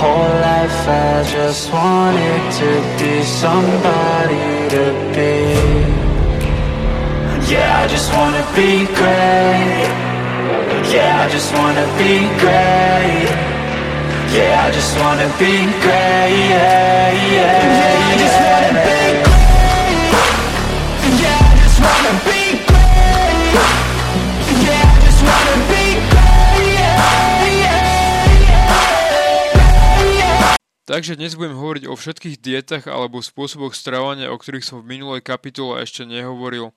whole 0.00 0.34
life 0.48 0.80
I 0.88 1.22
just 1.36 1.70
wanted 1.70 2.42
to 2.60 2.70
be 2.98 3.14
somebody 3.42 4.44
to 4.72 4.84
be. 5.14 5.36
Yeah, 7.52 7.82
I 7.82 7.86
just 7.94 8.08
wanna 8.16 8.44
be 8.56 8.70
great. 9.00 9.88
Yeah, 10.94 11.24
I 11.24 11.26
just 11.36 11.50
wanna 11.58 11.86
be 12.00 12.14
great. 12.42 13.28
Yeah, 14.36 14.64
I 14.66 14.68
just 14.78 14.92
wanna 15.02 15.28
be 15.42 15.54
great. 15.84 16.48
Yeah, 16.48 17.12
yeah, 17.36 17.60
yeah. 17.76 18.10
I 18.10 18.14
just 18.24 18.38
wanna 18.46 18.69
Takže 30.90 31.14
dnes 31.14 31.38
budem 31.38 31.54
hovoriť 31.54 31.86
o 31.86 31.94
všetkých 31.94 32.42
dietách 32.42 32.90
alebo 32.90 33.22
spôsoboch 33.22 33.78
stravovania, 33.78 34.26
o 34.26 34.34
ktorých 34.34 34.66
som 34.66 34.82
v 34.82 34.98
minulej 34.98 35.22
kapitole 35.22 35.78
ešte 35.86 36.02
nehovoril. 36.02 36.74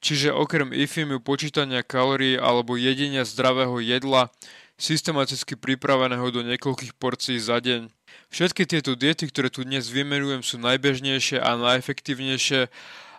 Čiže 0.00 0.32
okrem 0.32 0.72
IFIMu, 0.72 1.20
počítania 1.20 1.84
kalórií 1.84 2.40
alebo 2.40 2.80
jedenia 2.80 3.20
zdravého 3.28 3.84
jedla, 3.84 4.32
systematicky 4.80 5.60
pripraveného 5.60 6.24
do 6.32 6.40
niekoľkých 6.40 6.96
porcií 6.96 7.36
za 7.36 7.60
deň. 7.60 7.92
Všetky 8.32 8.64
tieto 8.64 8.96
diety, 8.96 9.28
ktoré 9.28 9.52
tu 9.52 9.60
dnes 9.60 9.92
vymenujem, 9.92 10.40
sú 10.40 10.56
najbežnejšie 10.64 11.36
a 11.36 11.60
najefektívnejšie 11.60 12.72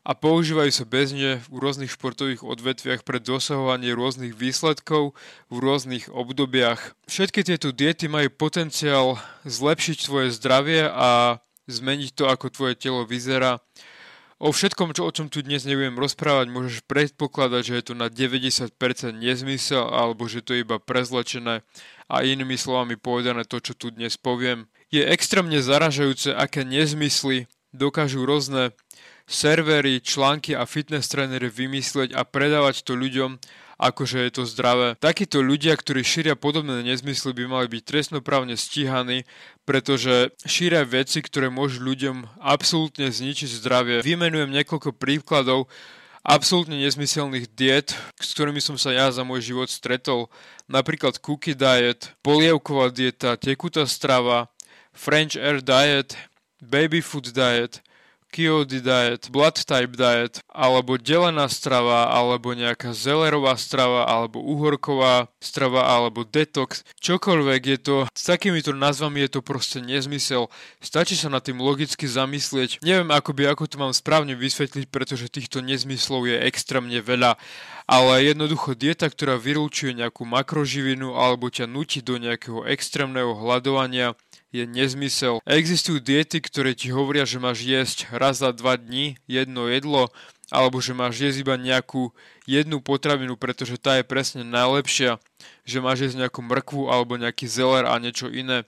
a 0.05 0.13
používajú 0.13 0.69
sa 0.69 0.85
bežne 0.85 1.41
v 1.49 1.57
rôznych 1.57 1.89
športových 1.89 2.45
odvetviach 2.45 3.01
pre 3.01 3.17
dosahovanie 3.17 3.97
rôznych 3.97 4.37
výsledkov 4.37 5.17
v 5.49 5.57
rôznych 5.57 6.13
obdobiach. 6.13 6.93
Všetky 7.09 7.41
tieto 7.41 7.73
diety 7.73 8.05
majú 8.05 8.29
potenciál 8.29 9.17
zlepšiť 9.49 9.97
tvoje 10.05 10.29
zdravie 10.37 10.85
a 10.85 11.41
zmeniť 11.65 12.13
to, 12.13 12.29
ako 12.29 12.53
tvoje 12.53 12.77
telo 12.77 13.01
vyzerá. 13.09 13.57
O 14.37 14.53
všetkom, 14.53 14.93
čo, 14.93 15.09
o 15.09 15.15
čom 15.15 15.31
tu 15.31 15.41
dnes 15.41 15.63
nebudem 15.65 15.97
rozprávať, 15.97 16.51
môžeš 16.53 16.83
predpokladať, 16.85 17.61
že 17.65 17.73
je 17.81 17.83
to 17.89 17.93
na 17.97 18.11
90% 18.11 18.77
nezmysel 19.15 19.89
alebo 19.89 20.29
že 20.29 20.45
to 20.45 20.53
je 20.53 20.61
iba 20.61 20.77
prezlečené 20.77 21.65
a 22.05 22.15
inými 22.21 22.59
slovami 22.59 22.99
povedané 22.99 23.47
to, 23.47 23.57
čo 23.57 23.73
tu 23.73 23.89
dnes 23.89 24.13
poviem. 24.19 24.69
Je 24.93 25.01
extrémne 25.01 25.57
zaražajúce, 25.57 26.35
aké 26.35 26.61
nezmysly 26.67 27.49
dokážu 27.75 28.23
rôzne 28.27 28.75
servery, 29.25 30.01
články 30.01 30.53
a 30.53 30.69
fitness 30.69 31.09
trénery 31.09 31.49
vymyslieť 31.49 32.13
a 32.13 32.21
predávať 32.25 32.85
to 32.85 32.93
ľuďom, 32.93 33.41
akože 33.75 34.17
je 34.23 34.31
to 34.31 34.43
zdravé. 34.47 34.95
Takíto 35.01 35.43
ľudia, 35.43 35.75
ktorí 35.75 36.05
šíria 36.05 36.39
podobné 36.39 36.79
nezmysly, 36.85 37.35
by 37.35 37.43
mali 37.49 37.67
byť 37.67 37.83
trestnoprávne 37.83 38.55
stíhaní, 38.55 39.27
pretože 39.67 40.31
šíria 40.47 40.87
veci, 40.87 41.19
ktoré 41.19 41.51
môžu 41.51 41.83
ľuďom 41.83 42.39
absolútne 42.39 43.11
zničiť 43.11 43.49
zdravie. 43.59 43.99
Vymenujem 44.05 44.53
niekoľko 44.53 44.95
príkladov 44.95 45.67
absolútne 46.25 46.81
nezmyselných 46.81 47.53
diet, 47.53 47.93
s 48.17 48.33
ktorými 48.33 48.57
som 48.57 48.81
sa 48.81 48.89
ja 48.89 49.13
za 49.13 49.21
môj 49.21 49.45
život 49.45 49.69
stretol. 49.69 50.33
Napríklad 50.65 51.21
cookie 51.21 51.53
diet, 51.53 52.17
polievková 52.25 52.89
dieta, 52.89 53.37
tekutá 53.37 53.85
strava, 53.85 54.49
French 54.89 55.37
air 55.37 55.61
diet, 55.61 56.17
baby 56.57 57.03
food 57.03 57.29
diet, 57.29 57.84
Kiodi 58.35 58.83
diet, 58.83 59.31
blood 59.31 59.63
type 59.63 59.95
diet, 59.95 60.43
alebo 60.51 60.99
delená 60.99 61.47
strava, 61.47 62.11
alebo 62.11 62.51
nejaká 62.51 62.91
zelerová 62.91 63.55
strava, 63.55 64.03
alebo 64.03 64.43
uhorková 64.43 65.31
strava, 65.39 65.87
alebo 65.87 66.27
detox, 66.27 66.83
čokoľvek 66.99 67.61
je 67.63 67.77
to, 67.79 67.95
s 68.11 68.27
takýmito 68.27 68.75
názvami 68.75 69.23
je 69.23 69.39
to 69.39 69.39
proste 69.39 69.79
nezmysel. 69.79 70.51
Stačí 70.83 71.15
sa 71.15 71.31
nad 71.31 71.47
tým 71.47 71.63
logicky 71.63 72.11
zamyslieť. 72.11 72.83
Neviem, 72.83 73.07
ako 73.15 73.31
by, 73.31 73.55
ako 73.55 73.71
to 73.71 73.79
mám 73.79 73.95
správne 73.95 74.35
vysvetliť, 74.35 74.91
pretože 74.91 75.31
týchto 75.31 75.63
nezmyslov 75.63 76.27
je 76.27 76.43
extrémne 76.43 76.99
veľa. 76.99 77.39
Ale 77.85 78.25
jednoducho 78.25 78.73
dieta, 78.73 79.05
ktorá 79.05 79.37
vylúčuje 79.37 79.93
nejakú 79.93 80.25
makroživinu 80.25 81.15
alebo 81.21 81.53
ťa 81.53 81.69
nutí 81.69 82.01
do 82.01 82.17
nejakého 82.17 82.65
extrémneho 82.65 83.37
hľadovania, 83.37 84.17
je 84.55 84.63
nezmysel. 84.63 85.43
Existujú 85.43 85.99
diety, 85.99 86.39
ktoré 86.39 86.71
ti 86.71 86.93
hovoria, 86.95 87.27
že 87.27 87.41
máš 87.41 87.67
jesť 87.67 88.07
raz 88.15 88.39
za 88.39 88.55
dva 88.55 88.79
dní 88.79 89.19
jedno 89.27 89.67
jedlo, 89.67 90.07
alebo 90.53 90.77
že 90.79 90.93
máš 90.93 91.19
jesť 91.19 91.41
iba 91.43 91.55
nejakú 91.57 92.13
jednu 92.45 92.79
potravinu, 92.79 93.35
pretože 93.35 93.81
tá 93.81 93.97
je 93.97 94.05
presne 94.05 94.45
najlepšia, 94.45 95.17
že 95.65 95.83
máš 95.83 96.07
jesť 96.07 96.25
nejakú 96.25 96.39
mrkvu 96.45 96.87
alebo 96.87 97.17
nejaký 97.17 97.49
zeler 97.49 97.89
a 97.89 97.97
niečo 97.97 98.29
iné. 98.29 98.63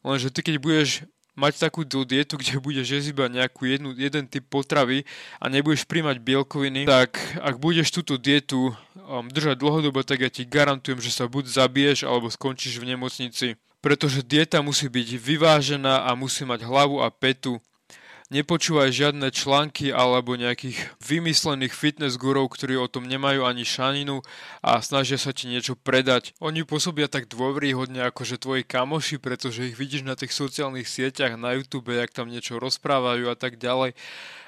Lenže 0.00 0.32
ty 0.32 0.40
keď 0.40 0.56
budeš 0.58 0.90
mať 1.38 1.70
takú 1.70 1.86
dietu, 1.86 2.34
kde 2.34 2.58
budeš 2.58 2.98
jesť 2.98 3.14
iba 3.14 3.30
nejakú 3.30 3.70
jednu, 3.70 3.94
jeden 3.94 4.26
typ 4.26 4.42
potravy 4.50 5.06
a 5.38 5.46
nebudeš 5.46 5.86
príjmať 5.86 6.18
bielkoviny, 6.18 6.82
tak 6.82 7.14
ak 7.38 7.62
budeš 7.62 7.94
túto 7.94 8.18
dietu 8.18 8.74
um, 9.06 9.30
držať 9.30 9.54
dlhodobo, 9.54 10.02
tak 10.02 10.26
ja 10.26 10.30
ti 10.32 10.42
garantujem, 10.42 10.98
že 10.98 11.14
sa 11.14 11.30
buď 11.30 11.46
zabiješ 11.46 12.02
alebo 12.02 12.26
skončíš 12.26 12.82
v 12.82 12.90
nemocnici 12.90 13.54
pretože 13.78 14.26
dieta 14.26 14.58
musí 14.64 14.90
byť 14.90 15.08
vyvážená 15.18 16.06
a 16.06 16.14
musí 16.18 16.42
mať 16.42 16.66
hlavu 16.66 17.02
a 17.02 17.08
petu. 17.12 17.62
Nepočúvaj 18.28 18.92
žiadne 18.92 19.32
články 19.32 19.88
alebo 19.88 20.36
nejakých 20.36 20.76
vymyslených 21.00 21.72
fitness 21.72 22.20
gurov, 22.20 22.52
ktorí 22.52 22.76
o 22.76 22.84
tom 22.84 23.08
nemajú 23.08 23.48
ani 23.48 23.64
šaninu 23.64 24.20
a 24.60 24.84
snažia 24.84 25.16
sa 25.16 25.32
ti 25.32 25.48
niečo 25.48 25.80
predať. 25.80 26.36
Oni 26.36 26.60
pôsobia 26.60 27.08
tak 27.08 27.32
dôveryhodne 27.32 28.04
ako 28.04 28.28
že 28.28 28.36
tvoji 28.36 28.68
kamoši, 28.68 29.16
pretože 29.16 29.72
ich 29.72 29.80
vidíš 29.80 30.04
na 30.04 30.12
tých 30.12 30.36
sociálnych 30.36 30.84
sieťach, 30.84 31.40
na 31.40 31.56
YouTube, 31.56 31.88
jak 31.88 32.12
tam 32.12 32.28
niečo 32.28 32.60
rozprávajú 32.60 33.32
a 33.32 33.36
tak 33.38 33.56
ďalej. 33.56 33.96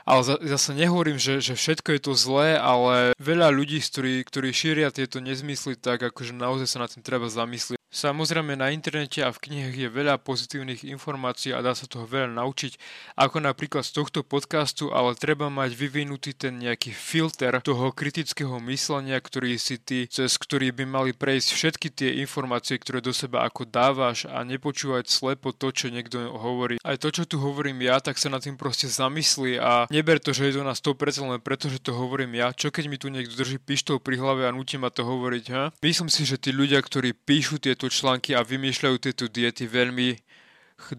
Ale 0.04 0.20
zase 0.28 0.76
nehovorím, 0.76 1.16
že, 1.16 1.40
že 1.40 1.56
všetko 1.56 1.96
je 1.96 2.00
to 2.04 2.12
zlé, 2.12 2.60
ale 2.60 3.16
veľa 3.16 3.48
ľudí, 3.48 3.80
ktorí, 3.80 4.28
ktorí 4.28 4.52
šíria 4.52 4.92
tieto 4.92 5.24
nezmysly, 5.24 5.80
tak 5.80 6.04
akože 6.04 6.36
naozaj 6.36 6.68
sa 6.68 6.84
na 6.84 6.88
tým 6.92 7.00
treba 7.00 7.32
zamyslieť. 7.32 7.79
Samozrejme 7.90 8.54
na 8.54 8.70
internete 8.70 9.18
a 9.18 9.34
v 9.34 9.50
knihách 9.50 9.74
je 9.74 9.88
veľa 9.90 10.22
pozitívnych 10.22 10.86
informácií 10.86 11.50
a 11.50 11.58
dá 11.58 11.74
sa 11.74 11.90
toho 11.90 12.06
veľa 12.06 12.30
naučiť, 12.38 12.78
ako 13.18 13.42
napríklad 13.42 13.82
z 13.82 13.98
tohto 13.98 14.22
podcastu, 14.22 14.94
ale 14.94 15.18
treba 15.18 15.50
mať 15.50 15.74
vyvinutý 15.74 16.30
ten 16.38 16.54
nejaký 16.62 16.94
filter 16.94 17.58
toho 17.58 17.90
kritického 17.90 18.62
myslenia, 18.62 19.18
ktorý 19.18 19.58
si 19.58 19.82
ty, 19.82 20.06
cez 20.06 20.38
ktorý 20.38 20.70
by 20.70 20.86
mali 20.86 21.10
prejsť 21.10 21.48
všetky 21.50 21.88
tie 21.90 22.10
informácie, 22.22 22.78
ktoré 22.78 23.02
do 23.02 23.10
seba 23.10 23.42
ako 23.42 23.66
dávaš 23.66 24.22
a 24.30 24.46
nepočúvať 24.46 25.10
slepo 25.10 25.50
to, 25.50 25.74
čo 25.74 25.90
niekto 25.90 26.30
hovorí. 26.30 26.78
Aj 26.86 26.94
to, 26.94 27.10
čo 27.10 27.26
tu 27.26 27.42
hovorím 27.42 27.82
ja, 27.82 27.98
tak 27.98 28.22
sa 28.22 28.30
nad 28.30 28.38
tým 28.38 28.54
proste 28.54 28.86
zamyslí 28.86 29.58
a 29.58 29.90
neber 29.90 30.22
to, 30.22 30.30
že 30.30 30.46
je 30.46 30.54
to 30.56 30.62
na 30.62 30.78
100% 30.78 31.26
len 31.26 31.42
preto, 31.42 31.66
že 31.66 31.82
to 31.82 31.90
hovorím 31.90 32.38
ja. 32.38 32.54
Čo 32.54 32.70
keď 32.70 32.86
mi 32.86 33.02
tu 33.02 33.10
niekto 33.10 33.34
drží 33.34 33.58
pištol 33.58 33.98
pri 33.98 34.14
hlave 34.14 34.46
a 34.46 34.54
nutí 34.54 34.78
ma 34.78 34.94
to 34.94 35.02
hovoriť, 35.02 35.44
ha? 35.58 35.74
Myslím 35.82 36.06
si, 36.06 36.22
že 36.22 36.38
tí 36.38 36.54
ľudia, 36.54 36.78
ktorí 36.78 37.18
píšu 37.18 37.58
tie 37.58 37.79
tieto 37.80 37.96
články 37.96 38.36
a 38.36 38.44
vymýšľajú 38.44 38.96
tieto 39.00 39.24
diety 39.24 39.64
veľmi 39.64 40.20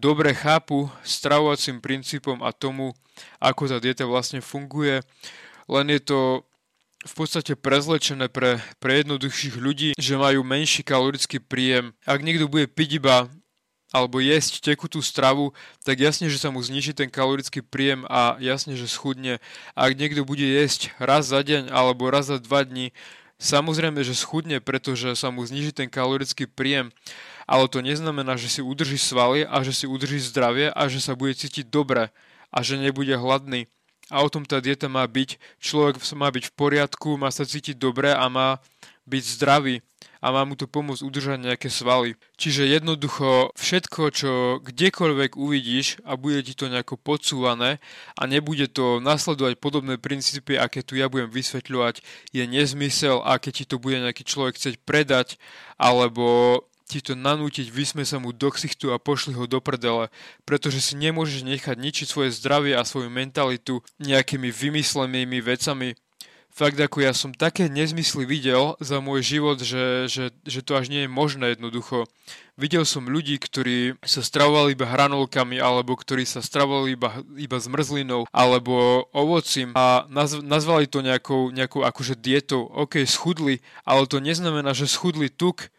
dobre 0.02 0.34
chápu 0.34 0.90
stravovacím 1.06 1.78
princípom 1.78 2.42
a 2.42 2.50
tomu, 2.50 2.98
ako 3.38 3.70
tá 3.70 3.78
dieta 3.78 4.10
vlastne 4.10 4.42
funguje. 4.42 5.06
Len 5.70 5.86
je 5.94 6.02
to 6.02 6.20
v 7.06 7.14
podstate 7.14 7.54
prezlečené 7.54 8.34
pre, 8.34 8.58
pre 8.82 9.06
jednoduchších 9.06 9.62
ľudí, 9.62 9.94
že 9.94 10.18
majú 10.18 10.42
menší 10.42 10.82
kalorický 10.82 11.38
príjem. 11.38 11.94
Ak 12.02 12.26
niekto 12.26 12.50
bude 12.50 12.66
piť 12.66 12.98
iba 12.98 13.30
alebo 13.94 14.18
jesť 14.18 14.74
tekutú 14.74 15.06
stravu, 15.06 15.54
tak 15.86 16.02
jasne, 16.02 16.34
že 16.34 16.42
sa 16.42 16.50
mu 16.50 16.66
zniží 16.66 16.98
ten 16.98 17.14
kalorický 17.14 17.62
príjem 17.62 18.10
a 18.10 18.42
jasne, 18.42 18.74
že 18.74 18.90
schudne. 18.90 19.38
Ak 19.78 19.94
niekto 19.94 20.26
bude 20.26 20.50
jesť 20.50 20.90
raz 20.98 21.30
za 21.30 21.46
deň 21.46 21.70
alebo 21.70 22.10
raz 22.10 22.34
za 22.34 22.42
dva 22.42 22.66
dní, 22.66 22.90
Samozrejme, 23.42 24.06
že 24.06 24.14
schudne, 24.14 24.62
pretože 24.62 25.18
sa 25.18 25.34
mu 25.34 25.42
zniží 25.42 25.74
ten 25.74 25.90
kalorický 25.90 26.46
príjem, 26.46 26.94
ale 27.50 27.66
to 27.66 27.82
neznamená, 27.82 28.38
že 28.38 28.54
si 28.54 28.62
udrží 28.62 29.02
svaly 29.02 29.50
a 29.50 29.66
že 29.66 29.74
si 29.74 29.86
udrží 29.90 30.22
zdravie 30.22 30.70
a 30.70 30.86
že 30.86 31.02
sa 31.02 31.18
bude 31.18 31.34
cítiť 31.34 31.66
dobre 31.66 32.14
a 32.54 32.58
že 32.62 32.78
nebude 32.78 33.18
hladný. 33.18 33.66
A 34.14 34.22
o 34.22 34.30
tom 34.30 34.46
tá 34.46 34.62
dieta 34.62 34.86
má 34.86 35.02
byť. 35.10 35.42
Človek 35.58 35.98
má 36.14 36.30
byť 36.30 36.52
v 36.52 36.54
poriadku, 36.54 37.18
má 37.18 37.34
sa 37.34 37.42
cítiť 37.42 37.82
dobre 37.82 38.14
a 38.14 38.30
má 38.30 38.62
byť 39.06 39.24
zdravý 39.38 39.82
a 40.22 40.30
má 40.30 40.46
mu 40.46 40.54
to 40.54 40.70
pomôcť 40.70 41.02
udržať 41.02 41.38
nejaké 41.42 41.70
svaly. 41.74 42.14
Čiže 42.38 42.70
jednoducho 42.70 43.50
všetko, 43.58 44.02
čo 44.14 44.32
kdekoľvek 44.62 45.34
uvidíš 45.34 45.98
a 46.06 46.14
bude 46.14 46.46
ti 46.46 46.54
to 46.54 46.70
nejako 46.70 47.02
podsúvané 47.02 47.82
a 48.14 48.22
nebude 48.30 48.70
to 48.70 49.02
nasledovať 49.02 49.58
podobné 49.58 49.98
princípy, 49.98 50.62
aké 50.62 50.86
tu 50.86 50.94
ja 50.94 51.10
budem 51.10 51.34
vysvetľovať, 51.34 52.06
je 52.30 52.44
nezmysel 52.46 53.26
a 53.26 53.42
keď 53.42 53.54
ti 53.54 53.66
to 53.66 53.82
bude 53.82 53.98
nejaký 53.98 54.22
človek 54.22 54.62
chcieť 54.62 54.76
predať 54.86 55.42
alebo 55.82 56.62
ti 56.92 57.00
to 57.00 57.16
nanútiť, 57.16 57.72
vysme 57.72 58.04
sa 58.04 58.20
mu 58.20 58.36
do 58.36 58.52
ksichtu 58.52 58.92
a 58.92 59.00
pošli 59.00 59.32
ho 59.32 59.48
do 59.48 59.64
prdele, 59.64 60.12
pretože 60.44 60.84
si 60.84 61.00
nemôžeš 61.00 61.48
nechať 61.48 61.80
ničiť 61.80 62.04
svoje 62.04 62.36
zdravie 62.36 62.76
a 62.76 62.84
svoju 62.84 63.08
mentalitu 63.08 63.80
nejakými 64.04 64.52
vymyslenými 64.52 65.40
vecami, 65.40 65.96
fakt 66.52 66.78
ako 66.78 67.02
ja 67.02 67.16
som 67.16 67.32
také 67.32 67.72
nezmysly 67.72 68.28
videl 68.28 68.76
za 68.84 69.00
môj 69.00 69.24
život, 69.24 69.58
že, 69.64 70.12
že, 70.12 70.36
že 70.44 70.60
to 70.62 70.76
až 70.76 70.92
nie 70.92 71.08
je 71.08 71.10
možné 71.10 71.56
jednoducho. 71.56 72.06
Videl 72.60 72.84
som 72.86 73.08
ľudí, 73.08 73.40
ktorí 73.40 73.98
sa 74.04 74.22
stravovali 74.22 74.76
iba 74.76 74.86
hranolkami, 74.86 75.58
alebo 75.58 75.96
ktorí 75.96 76.28
sa 76.28 76.44
stravovali 76.44 76.94
iba, 76.94 77.24
iba 77.40 77.58
zmrzlinou, 77.58 78.28
alebo 78.30 79.08
ovocím 79.16 79.74
a 79.74 80.06
nazv, 80.12 80.44
nazvali 80.44 80.86
to 80.86 81.00
nejakou, 81.02 81.50
nejakou 81.50 81.88
akože 81.88 82.20
dietou. 82.20 82.68
OK, 82.68 83.02
schudli, 83.08 83.64
ale 83.88 84.06
to 84.06 84.20
neznamená, 84.20 84.76
že 84.76 84.92
schudli 84.92 85.32
tuk, 85.32 85.72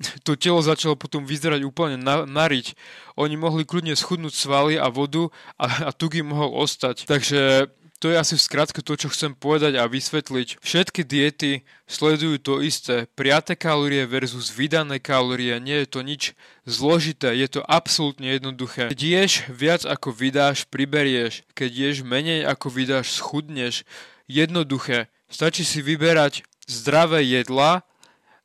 to 0.26 0.38
telo 0.38 0.62
začalo 0.62 0.96
potom 0.96 1.26
vyzerať 1.26 1.66
úplne 1.66 2.00
na, 2.00 2.24
nariť. 2.24 2.72
Oni 3.20 3.36
mohli 3.36 3.68
kľudne 3.68 3.92
schudnúť 3.92 4.32
svaly 4.32 4.74
a 4.80 4.88
vodu 4.88 5.28
a, 5.60 5.90
a 5.90 5.90
tuk 5.92 6.16
im 6.16 6.32
mohol 6.32 6.64
ostať. 6.64 7.04
Takže 7.04 7.68
to 8.00 8.08
je 8.08 8.16
asi 8.16 8.32
v 8.32 8.46
skratke 8.48 8.80
to, 8.80 8.96
čo 8.96 9.12
chcem 9.12 9.36
povedať 9.36 9.76
a 9.76 9.84
vysvetliť. 9.84 10.64
Všetky 10.64 11.04
diety 11.04 11.68
sledujú 11.84 12.40
to 12.40 12.64
isté. 12.64 13.04
Priate 13.12 13.52
kalórie 13.52 14.08
versus 14.08 14.48
vydané 14.48 14.96
kalórie. 14.96 15.52
Nie 15.60 15.84
je 15.84 15.88
to 15.92 16.00
nič 16.00 16.32
zložité, 16.64 17.36
je 17.36 17.60
to 17.60 17.60
absolútne 17.68 18.24
jednoduché. 18.24 18.88
Keď 18.88 19.00
ješ 19.04 19.32
viac 19.52 19.84
ako 19.84 20.16
vydáš, 20.16 20.64
priberieš. 20.64 21.44
Keď 21.52 21.70
ješ 21.70 21.96
menej 22.00 22.48
ako 22.48 22.72
vydáš, 22.72 23.20
schudneš. 23.20 23.84
Jednoduché. 24.24 25.12
Stačí 25.28 25.68
si 25.68 25.84
vyberať 25.84 26.48
zdravé 26.64 27.20
jedla 27.28 27.84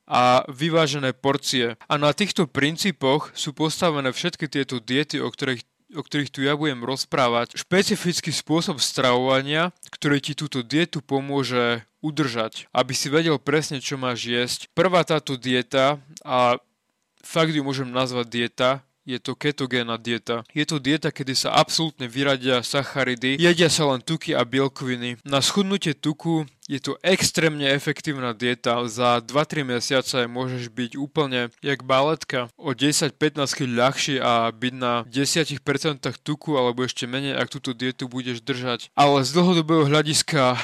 a 0.04 0.44
vyvážené 0.52 1.16
porcie. 1.16 1.80
A 1.88 1.94
na 1.96 2.12
týchto 2.12 2.44
princípoch 2.44 3.32
sú 3.32 3.56
postavené 3.56 4.12
všetky 4.12 4.52
tieto 4.52 4.84
diety, 4.84 5.18
o 5.18 5.32
ktorých 5.32 5.64
o 5.96 6.04
ktorých 6.04 6.30
tu 6.30 6.44
ja 6.44 6.52
budem 6.52 6.84
rozprávať, 6.84 7.56
špecifický 7.56 8.30
spôsob 8.30 8.78
stravovania, 8.78 9.72
ktorý 9.88 10.20
ti 10.20 10.36
túto 10.36 10.60
dietu 10.60 11.00
pomôže 11.00 11.82
udržať, 12.04 12.68
aby 12.70 12.92
si 12.92 13.08
vedel 13.08 13.40
presne, 13.40 13.80
čo 13.80 13.96
máš 13.96 14.28
jesť. 14.28 14.68
Prvá 14.76 15.02
táto 15.02 15.34
dieta, 15.34 15.98
a 16.22 16.60
fakt 17.24 17.50
ju 17.50 17.64
môžem 17.64 17.88
nazvať 17.88 18.26
dieta, 18.28 18.70
je 19.06 19.22
to 19.22 19.38
ketogénna 19.38 19.96
dieta. 19.96 20.42
Je 20.50 20.66
to 20.66 20.82
dieta, 20.82 21.14
kedy 21.14 21.38
sa 21.38 21.54
absolútne 21.54 22.10
vyradia 22.10 22.60
sacharidy, 22.66 23.38
jedia 23.38 23.70
sa 23.70 23.86
len 23.86 24.02
tuky 24.02 24.34
a 24.34 24.42
bielkoviny. 24.42 25.22
Na 25.22 25.38
schudnutie 25.38 25.94
tuku 25.94 26.44
je 26.66 26.82
to 26.82 26.98
extrémne 27.06 27.62
efektívna 27.62 28.34
dieta. 28.34 28.82
Za 28.90 29.22
2-3 29.22 29.78
mesiace 29.78 30.26
môžeš 30.26 30.74
byť 30.74 30.98
úplne 30.98 31.54
jak 31.62 31.86
baletka 31.86 32.50
o 32.58 32.74
10-15 32.74 33.46
kg 33.54 33.70
ľahší 33.70 34.18
a 34.18 34.50
byť 34.50 34.74
na 34.74 35.06
10% 35.06 35.62
tuku 36.26 36.50
alebo 36.58 36.82
ešte 36.82 37.06
menej, 37.06 37.38
ak 37.38 37.54
túto 37.54 37.70
dietu 37.70 38.10
budeš 38.10 38.42
držať. 38.42 38.90
Ale 38.98 39.22
z 39.22 39.30
dlhodobého 39.30 39.86
hľadiska 39.86 40.58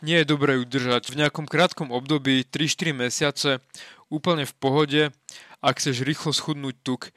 nie 0.00 0.24
je 0.24 0.26
dobré 0.28 0.56
ju 0.56 0.64
držať. 0.64 1.12
V 1.12 1.20
nejakom 1.20 1.44
krátkom 1.44 1.92
období 1.92 2.48
3-4 2.48 2.96
mesiace 2.96 3.50
úplne 4.08 4.48
v 4.48 4.54
pohode, 4.56 5.02
ak 5.64 5.80
chceš 5.80 6.04
rýchlo 6.04 6.32
schudnúť 6.32 6.76
tuk 6.84 7.12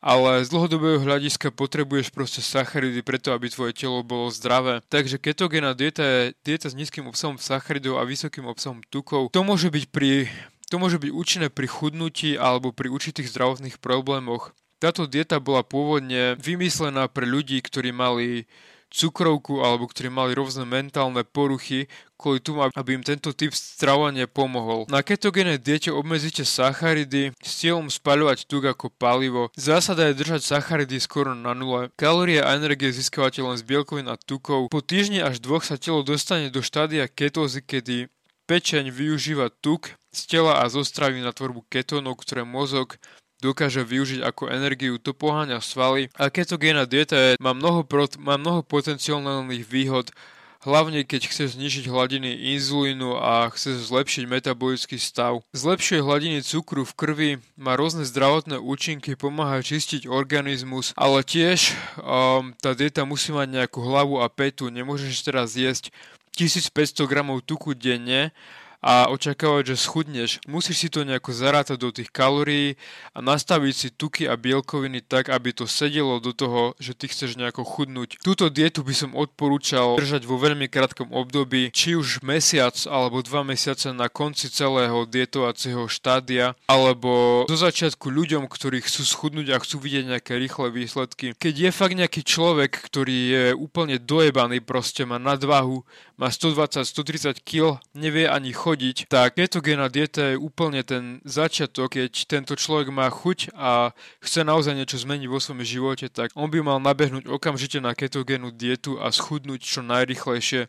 ale 0.00 0.44
z 0.44 0.48
dlhodobého 0.48 1.04
hľadiska 1.04 1.52
potrebuješ 1.52 2.08
proste 2.10 2.40
sacharidy 2.40 3.04
preto, 3.04 3.36
aby 3.36 3.52
tvoje 3.52 3.76
telo 3.76 4.00
bolo 4.00 4.32
zdravé. 4.32 4.80
Takže 4.88 5.20
ketogénna 5.20 5.76
dieta 5.76 6.02
je 6.02 6.20
dieta 6.40 6.72
s 6.72 6.74
nízkym 6.74 7.04
obsahom 7.04 7.36
sacharidov 7.36 8.00
a 8.00 8.08
vysokým 8.08 8.48
obsahom 8.48 8.80
tukov. 8.88 9.28
To 9.36 9.44
môže 9.44 9.68
byť 9.68 9.84
pri 9.92 10.32
to 10.70 10.78
môže 10.78 11.02
byť 11.02 11.10
účinné 11.10 11.48
pri 11.50 11.66
chudnutí 11.66 12.38
alebo 12.38 12.70
pri 12.70 12.88
určitých 12.88 13.28
zdravotných 13.28 13.82
problémoch. 13.82 14.54
Táto 14.80 15.04
dieta 15.04 15.36
bola 15.42 15.60
pôvodne 15.60 16.40
vymyslená 16.40 17.04
pre 17.10 17.28
ľudí, 17.28 17.60
ktorí 17.60 17.92
mali 17.92 18.48
cukrovku 18.90 19.62
alebo 19.62 19.86
ktorí 19.86 20.10
mali 20.10 20.34
rôzne 20.34 20.66
mentálne 20.66 21.22
poruchy, 21.22 21.86
kvôli 22.20 22.42
tomu, 22.44 22.68
aby 22.68 22.90
im 23.00 23.06
tento 23.06 23.32
typ 23.32 23.56
stravovania 23.56 24.28
pomohol. 24.28 24.84
Na 24.92 25.00
ketogénej 25.00 25.56
diete 25.56 25.88
obmedzíte 25.88 26.44
sacharidy 26.44 27.32
s 27.40 27.64
cieľom 27.64 27.88
spaľovať 27.88 28.44
tuk 28.44 28.68
ako 28.68 28.92
palivo. 28.92 29.48
Zásada 29.56 30.12
je 30.12 30.20
držať 30.20 30.44
sacharidy 30.44 31.00
skoro 31.00 31.32
na 31.32 31.56
nule. 31.56 31.88
Kalórie 31.96 32.44
a 32.44 32.52
energie 32.52 32.92
získavate 32.92 33.40
len 33.40 33.56
z 33.56 33.64
bielkovín 33.64 34.12
a 34.12 34.20
tukov. 34.20 34.68
Po 34.68 34.84
týždni 34.84 35.24
až 35.24 35.40
dvoch 35.40 35.64
sa 35.64 35.80
telo 35.80 36.04
dostane 36.04 36.52
do 36.52 36.60
štádia 36.60 37.08
ketózy, 37.08 37.64
kedy 37.64 38.12
pečeň 38.44 38.90
využíva 38.92 39.48
tuk 39.62 39.94
z 40.10 40.20
tela 40.26 40.58
a 40.60 40.66
zo 40.66 40.82
stravy 40.82 41.22
na 41.22 41.30
tvorbu 41.30 41.64
ketónov, 41.70 42.18
ktoré 42.18 42.42
mozog 42.42 42.98
dokáže 43.40 43.82
využiť 43.82 44.20
ako 44.22 44.52
energiu, 44.52 45.00
to 45.00 45.16
poháňa 45.16 45.64
svaly. 45.64 46.12
A 46.20 46.28
ketogénna 46.28 46.84
dieta 46.84 47.16
je, 47.16 47.30
má 47.40 47.56
mnoho, 47.56 47.82
prot, 47.82 48.20
má 48.20 48.36
mnoho 48.36 48.60
potenciálnych 48.62 49.64
výhod, 49.66 50.12
hlavne 50.60 51.08
keď 51.08 51.32
chceš 51.32 51.56
znižiť 51.56 51.88
hladiny 51.88 52.56
inzulínu 52.56 53.16
a 53.16 53.48
chceš 53.56 53.88
zlepšiť 53.88 54.24
metabolický 54.28 55.00
stav. 55.00 55.40
Zlepšuje 55.56 56.04
hladiny 56.04 56.44
cukru 56.44 56.84
v 56.84 56.96
krvi, 56.96 57.30
má 57.56 57.74
rôzne 57.74 58.04
zdravotné 58.04 58.60
účinky, 58.60 59.16
pomáha 59.16 59.64
čistiť 59.64 60.04
organizmus, 60.04 60.92
ale 60.94 61.24
tiež 61.24 61.72
um, 62.00 62.52
tá 62.60 62.76
dieta 62.76 63.08
musí 63.08 63.32
mať 63.32 63.48
nejakú 63.48 63.80
hlavu 63.80 64.20
a 64.20 64.28
petu, 64.28 64.68
nemôžeš 64.68 65.24
teraz 65.24 65.56
jesť 65.56 65.88
1500 66.36 67.08
gramov 67.10 67.42
tuku 67.42 67.74
denne 67.74 68.30
a 68.80 69.12
očakávať, 69.12 69.76
že 69.76 69.76
schudneš. 69.76 70.40
Musíš 70.48 70.76
si 70.84 70.88
to 70.88 71.04
nejako 71.04 71.36
zarátať 71.36 71.76
do 71.76 71.92
tých 71.92 72.08
kalórií 72.08 72.80
a 73.12 73.20
nastaviť 73.20 73.74
si 73.76 73.88
tuky 73.92 74.24
a 74.24 74.40
bielkoviny 74.40 75.04
tak, 75.04 75.28
aby 75.28 75.52
to 75.52 75.68
sedelo 75.68 76.16
do 76.18 76.32
toho, 76.32 76.72
že 76.80 76.96
ty 76.96 77.08
chceš 77.08 77.36
nejako 77.36 77.62
chudnúť. 77.64 78.24
Túto 78.24 78.48
dietu 78.48 78.80
by 78.80 78.94
som 78.96 79.12
odporúčal 79.12 80.00
držať 80.00 80.24
vo 80.24 80.40
veľmi 80.40 80.66
krátkom 80.72 81.12
období, 81.12 81.68
či 81.76 81.92
už 81.94 82.24
mesiac 82.24 82.72
alebo 82.88 83.20
dva 83.20 83.44
mesiace 83.44 83.92
na 83.92 84.08
konci 84.08 84.48
celého 84.48 85.04
dietovacieho 85.04 85.84
štádia, 85.86 86.56
alebo 86.64 87.44
do 87.44 87.56
začiatku 87.56 88.08
ľuďom, 88.08 88.48
ktorí 88.48 88.80
chcú 88.80 89.04
schudnúť 89.04 89.52
a 89.52 89.60
chcú 89.60 89.76
vidieť 89.76 90.04
nejaké 90.16 90.40
rýchle 90.40 90.72
výsledky. 90.72 91.36
Keď 91.36 91.54
je 91.68 91.70
fakt 91.70 91.94
nejaký 92.00 92.24
človek, 92.24 92.80
ktorý 92.80 93.18
je 93.28 93.44
úplne 93.52 94.00
dojebaný, 94.00 94.64
proste 94.64 95.04
má 95.04 95.20
nadvahu, 95.20 95.84
má 96.20 96.28
120-130 96.28 97.40
kg, 97.40 97.80
nevie 97.96 98.28
ani 98.28 98.52
chodiť, 98.52 99.08
tak 99.08 99.40
ketogénna 99.40 99.88
dieta 99.88 100.36
je 100.36 100.36
úplne 100.36 100.84
ten 100.84 101.24
začiatok, 101.24 101.96
keď 101.96 102.12
tento 102.28 102.52
človek 102.60 102.92
má 102.92 103.08
chuť 103.08 103.56
a 103.56 103.96
chce 104.20 104.44
naozaj 104.44 104.76
niečo 104.76 105.00
zmeniť 105.00 105.28
vo 105.32 105.40
svojom 105.40 105.64
živote, 105.64 106.12
tak 106.12 106.36
on 106.36 106.52
by 106.52 106.60
mal 106.60 106.76
nabehnúť 106.76 107.24
okamžite 107.24 107.80
na 107.80 107.96
ketogénnu 107.96 108.52
dietu 108.52 109.00
a 109.00 109.08
schudnúť 109.08 109.64
čo 109.64 109.80
najrychlejšie 109.80 110.68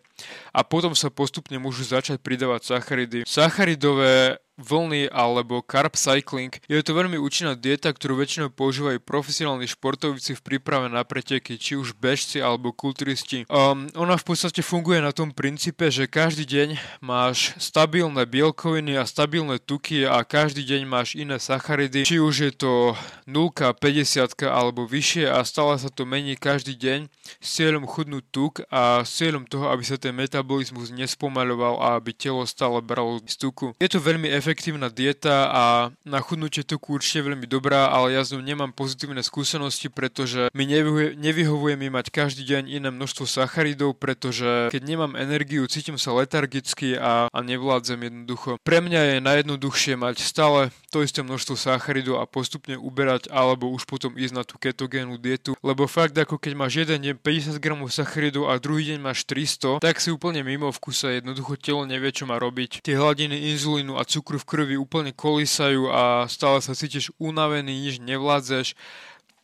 a 0.56 0.60
potom 0.64 0.96
sa 0.96 1.12
postupne 1.12 1.60
môžu 1.60 1.84
začať 1.84 2.24
pridávať 2.24 2.72
sacharidy. 2.72 3.28
Sacharidové 3.28 4.40
vlny 4.62 5.10
alebo 5.10 5.66
carb 5.66 5.98
cycling. 5.98 6.54
Je 6.70 6.80
to 6.86 6.94
veľmi 6.94 7.18
účinná 7.18 7.58
dieta, 7.58 7.90
ktorú 7.90 8.22
väčšinou 8.22 8.54
používajú 8.54 9.02
profesionálni 9.02 9.66
športovci 9.66 10.38
v 10.38 10.42
príprave 10.46 10.88
na 10.88 11.02
preteky, 11.02 11.58
či 11.58 11.76
už 11.76 11.98
bežci 11.98 12.38
alebo 12.40 12.70
kulturisti. 12.72 13.50
Um, 13.50 13.90
ona 13.98 14.16
v 14.16 14.26
podstate 14.26 14.62
funguje 14.62 15.02
na 15.02 15.12
tom 15.12 15.34
princípe, 15.34 15.90
že 15.90 16.06
každý 16.06 16.46
deň 16.46 16.70
máš 17.02 17.58
stabilné 17.58 18.30
bielkoviny 18.30 18.96
a 19.02 19.10
stabilné 19.10 19.58
tuky 19.58 20.06
a 20.06 20.22
každý 20.22 20.62
deň 20.62 20.82
máš 20.86 21.18
iné 21.18 21.42
sacharidy, 21.42 22.06
či 22.06 22.22
už 22.22 22.36
je 22.48 22.52
to 22.54 22.94
0, 23.26 23.50
50 23.52 24.46
alebo 24.46 24.86
vyššie 24.86 25.26
a 25.32 25.42
stále 25.48 25.80
sa 25.80 25.90
to 25.90 26.06
mení 26.06 26.38
každý 26.38 26.78
deň 26.78 27.10
s 27.40 27.48
cieľom 27.58 27.88
chudnúť 27.88 28.24
tuk 28.30 28.54
a 28.70 29.02
s 29.02 29.18
cieľom 29.18 29.48
toho, 29.48 29.72
aby 29.72 29.84
sa 29.88 29.98
ten 29.98 30.14
metabolizmus 30.14 30.92
nespomaľoval 30.94 31.80
a 31.80 31.88
aby 31.98 32.12
telo 32.14 32.44
stále 32.46 32.84
bralo 32.84 33.24
z 33.24 33.36
tuku. 33.40 33.74
Je 33.80 33.90
to 33.90 34.04
veľmi 34.04 34.28
efektívne 34.30 34.51
efektívna 34.52 34.92
dieta 34.92 35.48
a 35.48 35.64
na 36.04 36.20
chudnutie 36.20 36.68
tuku 36.68 37.00
určite 37.00 37.24
veľmi 37.24 37.48
dobrá, 37.48 37.88
ale 37.88 38.20
ja 38.20 38.28
z 38.28 38.36
nemám 38.36 38.76
pozitívne 38.76 39.24
skúsenosti, 39.24 39.88
pretože 39.88 40.52
mi 40.52 40.68
nevyhovuje, 40.68 41.16
nevyhovuje 41.16 41.80
mi 41.80 41.88
mať 41.88 42.12
každý 42.12 42.44
deň 42.44 42.68
iné 42.68 42.90
množstvo 42.92 43.24
sacharidov, 43.24 43.96
pretože 43.96 44.68
keď 44.76 44.84
nemám 44.84 45.16
energiu, 45.16 45.64
cítim 45.72 45.96
sa 45.96 46.12
letargicky 46.12 47.00
a, 47.00 47.32
a 47.32 47.40
nevládzem 47.40 48.12
jednoducho. 48.12 48.60
Pre 48.60 48.84
mňa 48.84 49.02
je 49.16 49.18
najjednoduchšie 49.24 49.96
mať 49.96 50.20
stále 50.20 50.68
to 50.92 51.00
isté 51.00 51.24
množstvo 51.24 51.56
sacharidov 51.56 52.20
a 52.20 52.28
postupne 52.28 52.76
uberať 52.76 53.32
alebo 53.32 53.72
už 53.72 53.88
potom 53.88 54.20
ísť 54.20 54.36
na 54.36 54.44
tú 54.44 54.60
ketogénnu 54.60 55.16
dietu, 55.16 55.56
lebo 55.64 55.88
fakt 55.88 56.20
ako 56.20 56.36
keď 56.36 56.54
máš 56.60 56.84
jeden 56.84 57.00
deň 57.00 57.16
50 57.24 57.56
gramov 57.64 57.88
sacharidov 57.96 58.52
a 58.52 58.60
druhý 58.60 58.92
deň 58.92 59.00
máš 59.00 59.24
300, 59.24 59.80
tak 59.80 60.04
si 60.04 60.12
úplne 60.12 60.44
mimo 60.44 60.68
v 60.76 60.82
kuse, 60.84 61.24
jednoducho 61.24 61.56
telo 61.56 61.88
nevie, 61.88 62.12
čo 62.12 62.28
má 62.28 62.36
robiť. 62.36 62.84
Tie 62.84 63.00
hladiny 63.00 63.56
inzulínu 63.56 63.96
a 63.96 64.04
cukru 64.04 64.31
v 64.38 64.48
krvi 64.48 64.76
úplne 64.78 65.12
kolísajú 65.12 65.90
a 65.90 66.30
stále 66.32 66.62
sa 66.62 66.78
cítiš 66.78 67.10
unavený, 67.18 67.72
nič 67.72 67.96
nevládzeš. 68.00 68.78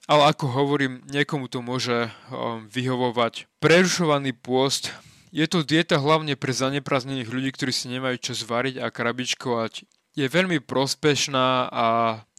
Ale 0.07 0.31
ako 0.31 0.47
hovorím, 0.47 1.03
niekomu 1.11 1.51
to 1.51 1.59
môže 1.59 2.07
um, 2.31 2.63
vyhovovať. 2.71 3.51
Prerušovaný 3.59 4.31
pôst 4.39 4.95
je 5.35 5.43
to 5.45 5.67
dieta 5.67 5.99
hlavne 5.99 6.39
pre 6.39 6.55
zaneprázdnených 6.55 7.27
ľudí, 7.27 7.49
ktorí 7.51 7.75
si 7.75 7.91
nemajú 7.91 8.31
čo 8.31 8.33
zvariť 8.33 8.79
a 8.79 8.87
krabičkovať. 8.87 9.83
Je 10.17 10.25
veľmi 10.25 10.63
prospešná 10.65 11.69
a 11.69 11.85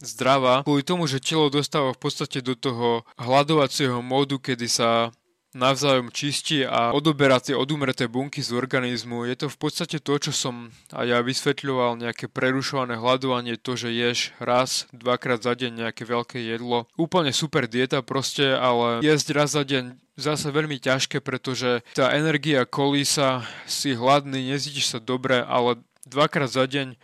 zdravá 0.03 0.67
kvôli 0.67 0.83
tomu, 0.83 1.07
že 1.07 1.23
telo 1.23 1.47
dostáva 1.47 1.95
v 1.95 2.01
podstate 2.01 2.43
do 2.43 2.51
toho 2.51 3.07
hľadovacieho 3.15 4.03
módu, 4.03 4.35
kedy 4.35 4.67
sa 4.67 5.15
navzájom 5.53 6.13
čistí 6.13 6.61
a 6.61 6.93
odoberá 6.93 7.41
tie 7.41 7.57
odumreté 7.57 8.05
bunky 8.05 8.45
z 8.45 8.53
organizmu. 8.53 9.25
Je 9.25 9.35
to 9.35 9.47
v 9.49 9.57
podstate 9.57 9.97
to, 9.97 10.13
čo 10.21 10.31
som 10.33 10.69
aj 10.93 11.05
ja 11.09 11.19
vysvetľoval, 11.25 11.97
nejaké 11.97 12.29
prerušované 12.29 12.97
hľadovanie, 12.97 13.57
to, 13.57 13.73
že 13.73 13.89
ješ 13.89 14.19
raz, 14.37 14.85
dvakrát 14.93 15.41
za 15.41 15.57
deň 15.57 15.89
nejaké 15.89 16.05
veľké 16.05 16.37
jedlo. 16.37 16.85
Úplne 16.95 17.33
super 17.33 17.65
dieta 17.65 18.05
proste, 18.05 18.53
ale 18.53 19.01
jesť 19.01 19.27
raz 19.33 19.57
za 19.57 19.65
deň 19.65 19.97
zase 20.19 20.51
veľmi 20.51 20.77
ťažké, 20.77 21.23
pretože 21.23 21.81
tá 21.95 22.11
energia 22.11 22.67
kolísa, 22.67 23.47
si 23.65 23.95
hladný, 23.95 24.51
nezítiš 24.51 24.91
sa 24.91 24.99
dobre, 24.99 25.39
ale 25.39 25.79
dvakrát 26.03 26.51
za 26.51 26.67
deň 26.67 26.99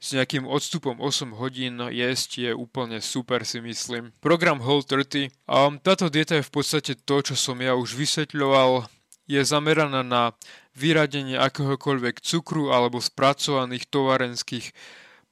s 0.00 0.12
nejakým 0.12 0.44
odstupom 0.44 1.00
8 1.00 1.36
hodín 1.36 1.80
jesť 1.90 2.30
je 2.48 2.52
úplne 2.52 3.00
super 3.00 3.42
si 3.48 3.58
myslím. 3.64 4.12
Program 4.20 4.60
Whole 4.60 4.84
30. 4.84 5.32
Um, 5.48 5.80
táto 5.80 6.12
dieta 6.12 6.38
je 6.38 6.46
v 6.46 6.52
podstate 6.52 6.92
to, 6.94 7.16
čo 7.22 7.34
som 7.34 7.56
ja 7.60 7.72
už 7.74 7.96
vysvetľoval. 7.96 8.88
Je 9.26 9.42
zameraná 9.42 10.06
na 10.06 10.38
vyradenie 10.78 11.34
akéhokoľvek 11.34 12.22
cukru 12.22 12.70
alebo 12.70 13.02
spracovaných 13.02 13.90
tovarenských 13.90 14.70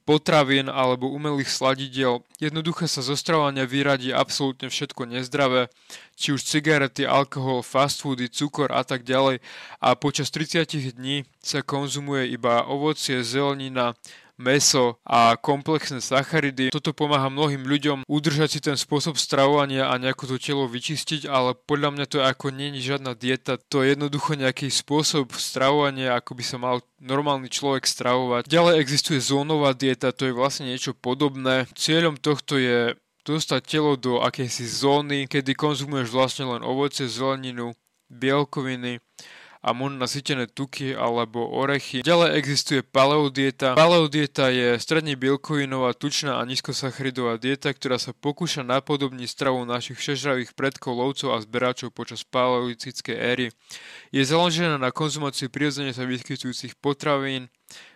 potravín 0.05 0.69
alebo 0.69 1.09
umelých 1.09 1.49
sladidiel. 1.49 2.21
Jednoduché 2.37 2.85
sa 2.85 3.01
zo 3.01 3.17
vyradí 3.65 4.13
absolútne 4.13 4.69
všetko 4.69 5.09
nezdravé, 5.09 5.67
či 6.13 6.31
už 6.31 6.45
cigarety, 6.45 7.09
alkohol, 7.09 7.65
fast 7.65 8.05
foody, 8.05 8.29
cukor 8.29 8.69
a 8.69 8.85
tak 8.85 9.01
ďalej 9.01 9.41
a 9.81 9.97
počas 9.97 10.29
30 10.29 10.93
dní 10.93 11.25
sa 11.41 11.65
konzumuje 11.65 12.29
iba 12.29 12.63
ovocie, 12.69 13.25
zelenina, 13.25 13.97
meso 14.35 14.99
a 15.07 15.35
komplexné 15.39 16.03
sacharidy. 16.03 16.69
Toto 16.71 16.91
pomáha 16.91 17.31
mnohým 17.31 17.63
ľuďom 17.63 18.03
udržať 18.07 18.49
si 18.51 18.59
ten 18.59 18.75
spôsob 18.75 19.15
stravovania 19.15 19.87
a 19.87 19.95
nejako 19.95 20.35
to 20.35 20.37
telo 20.39 20.67
vyčistiť, 20.67 21.27
ale 21.27 21.55
podľa 21.55 21.89
mňa 21.95 22.05
to 22.05 22.17
ako 22.19 22.51
je 22.51 22.79
žiadna 22.83 23.15
dieta, 23.15 23.55
to 23.57 23.83
je 23.83 23.95
jednoducho 23.95 24.35
nejaký 24.35 24.67
spôsob 24.67 25.31
stravovania, 25.35 26.19
ako 26.19 26.31
by 26.35 26.43
sa 26.43 26.57
mal 26.59 26.83
normálny 26.99 27.47
človek 27.47 27.87
stravovať. 27.87 28.47
Ďalej 28.51 28.75
existuje 28.81 29.19
zónová 29.23 29.71
dieta, 29.71 30.11
to 30.11 30.27
je 30.27 30.33
vlastne 30.35 30.67
niečo 30.67 30.91
podobné. 30.91 31.67
Cieľom 31.75 32.19
tohto 32.19 32.59
je 32.59 32.95
dostať 33.25 33.61
telo 33.65 33.97
do 33.97 34.21
akejsi 34.21 34.67
zóny, 34.69 35.25
kedy 35.25 35.57
konzumuješ 35.57 36.13
vlastne 36.13 36.45
len 36.45 36.61
ovoce, 36.61 37.09
zeleninu, 37.09 37.73
bielkoviny 38.11 39.01
a 39.65 39.73
možno 39.73 39.97
nasytené 39.97 40.45
tuky 40.45 40.93
alebo 40.93 41.49
orechy. 41.49 42.05
Ďalej 42.05 42.37
existuje 42.37 42.85
paleodieta. 42.85 43.73
Paleodieta 43.73 44.53
je 44.53 44.77
stredne 44.77 45.17
bielkovinová, 45.17 45.97
tučná 45.97 46.37
a 46.37 46.45
nízkosacharidová 46.45 47.41
dieta, 47.41 47.73
ktorá 47.73 47.97
sa 47.97 48.13
pokúša 48.13 48.61
napodobniť 48.61 49.25
stravu 49.25 49.65
našich 49.65 49.97
všežravých 49.97 50.53
predkov, 50.53 50.93
lovcov 50.93 51.33
a 51.33 51.41
zberačov 51.41 51.89
počas 51.89 52.21
paleolitickej 52.21 53.17
éry. 53.17 53.49
Je 54.13 54.21
založená 54.21 54.77
na 54.77 54.93
konzumácii 54.93 55.49
prirodzene 55.49 55.97
sa 55.97 56.05
vyskytujúcich 56.05 56.77
potravín 56.77 57.49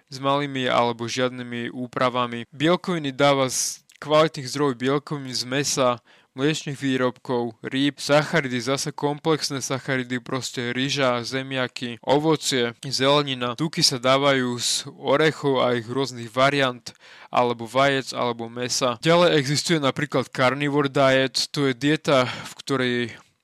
s 0.10 0.18
malými 0.18 0.66
alebo 0.66 1.06
žiadnymi 1.06 1.70
úpravami. 1.70 2.50
Bielkoviny 2.50 3.14
dáva 3.14 3.46
z 3.46 3.86
kvalitných 4.02 4.50
zdrojov 4.50 4.80
bielkovín 4.80 5.36
z 5.36 5.46
mesa, 5.46 6.02
mliečných 6.40 6.80
výrobkov, 6.80 7.60
rýb, 7.60 8.00
sacharidy, 8.00 8.64
zase 8.64 8.96
komplexné 8.96 9.60
sacharidy, 9.60 10.24
proste 10.24 10.72
ryža, 10.72 11.20
zemiaky, 11.28 12.00
ovocie, 12.00 12.72
zelenina. 12.88 13.60
Tuky 13.60 13.84
sa 13.84 14.00
dávajú 14.00 14.56
z 14.56 14.88
orechov 14.96 15.60
a 15.60 15.76
ich 15.76 15.88
rôznych 15.92 16.32
variant, 16.32 16.96
alebo 17.28 17.68
vajec, 17.68 18.16
alebo 18.16 18.48
mesa. 18.48 18.96
Ďalej 19.04 19.36
existuje 19.36 19.84
napríklad 19.84 20.32
carnivore 20.32 20.88
diet, 20.88 21.52
to 21.52 21.68
je 21.68 21.76
dieta, 21.76 22.24
v 22.24 22.54
ktorej 22.64 22.96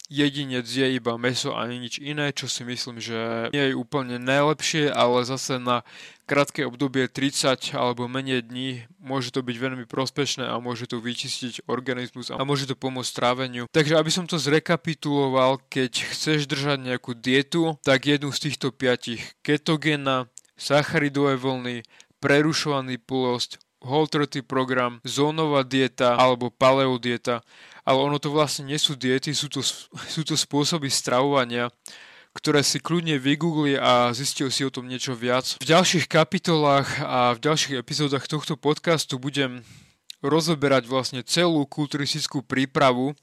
jedinec 0.05 0.69
je 0.69 0.85
iba 0.85 1.17
meso 1.17 1.57
a 1.57 1.65
nič 1.65 1.97
iné, 1.97 2.29
čo 2.29 2.45
si 2.45 2.61
myslím, 2.61 3.01
že 3.01 3.49
nie 3.49 3.73
je 3.73 3.77
úplne 3.77 4.21
najlepšie, 4.21 4.93
ale 4.93 5.25
zase 5.25 5.57
na 5.57 5.81
krátke 6.25 6.65
obdobie 6.65 7.05
30 7.05 7.77
alebo 7.77 8.09
menej 8.09 8.41
dní 8.41 8.89
môže 8.97 9.29
to 9.29 9.45
byť 9.45 9.55
veľmi 9.55 9.85
prospešné 9.85 10.49
a 10.49 10.57
môže 10.57 10.89
to 10.89 10.97
vyčistiť 10.97 11.69
organizmus 11.69 12.33
a 12.33 12.41
môže 12.41 12.65
to 12.65 12.73
pomôcť 12.73 13.11
tráveniu. 13.13 13.63
Takže 13.69 13.95
aby 13.95 14.11
som 14.11 14.25
to 14.25 14.41
zrekapituloval, 14.41 15.61
keď 15.69 16.09
chceš 16.11 16.49
držať 16.49 16.81
nejakú 16.81 17.13
dietu, 17.13 17.77
tak 17.85 18.09
jednu 18.09 18.33
z 18.33 18.49
týchto 18.49 18.73
piatich. 18.73 19.21
Ketogéna, 19.45 20.27
sacharidové 20.57 21.37
vlny, 21.37 21.85
prerušovaný 22.17 22.97
pôst, 22.97 23.61
whole 23.85 24.09
30 24.09 24.41
program, 24.49 24.97
zónová 25.05 25.61
dieta 25.61 26.17
alebo 26.17 26.49
paleodieta. 26.49 27.45
Ale 27.85 28.01
ono 28.01 28.17
to 28.17 28.33
vlastne 28.33 28.65
nie 28.65 28.81
sú 28.81 28.97
diety, 28.97 29.29
sú 29.37 29.45
to, 29.45 29.61
sú 29.61 30.25
to 30.25 30.33
spôsoby 30.33 30.89
stravovania, 30.89 31.69
ktoré 32.35 32.61
si 32.61 32.83
kľudne 32.83 33.15
vygoogli 33.15 33.79
a 33.79 34.11
zistil 34.11 34.51
si 34.51 34.67
o 34.67 34.69
tom 34.69 34.91
niečo 34.91 35.15
viac. 35.15 35.55
V 35.63 35.65
ďalších 35.65 36.11
kapitolách 36.11 36.99
a 36.99 37.31
v 37.31 37.39
ďalších 37.39 37.79
epizódach 37.79 38.27
tohto 38.27 38.59
podcastu 38.59 39.15
budem 39.15 39.63
rozoberať 40.19 40.85
vlastne 40.91 41.23
celú 41.23 41.63
kulturistickú 41.63 42.43
prípravu 42.43 43.15